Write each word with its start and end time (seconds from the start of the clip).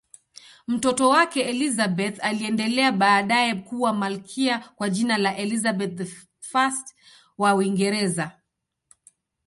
Mtoto 0.67 1.09
wake 1.09 1.41
Elizabeth 1.41 2.19
aliendelea 2.23 2.91
baadaye 2.91 3.55
kuwa 3.55 3.93
malkia 3.93 4.59
kwa 4.59 4.89
jina 4.89 5.17
la 5.17 5.37
Elizabeth 5.37 6.11
I 6.53 6.71
wa 7.37 7.55
Uingereza. 7.55 8.31